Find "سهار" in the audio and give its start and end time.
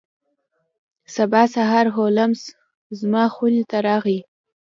1.53-1.85